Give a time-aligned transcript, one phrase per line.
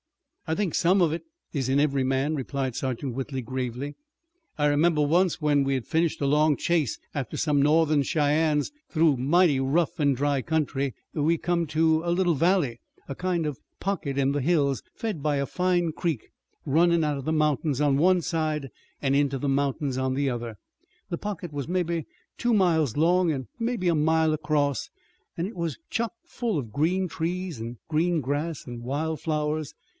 [0.47, 1.21] "I think some of it
[1.53, 3.95] is in every man," replied Sergeant Whitley gravely.
[4.57, 8.71] "I remember once that when we had finished a long chase after some Northern Cheyennes
[8.89, 13.57] through mighty rough and dry country we came to a little valley, a kind of
[13.57, 16.31] a pocket in the hills, fed by a fine creek,
[16.65, 18.69] runnin' out of the mountains on one side,
[19.01, 20.57] into the mountains on the other.
[21.09, 22.03] The pocket was mebbe
[22.37, 24.89] two miles long an' mebbe a mile across,
[25.37, 29.75] an' it was chock full of green trees an' green grass, an' wild flowers.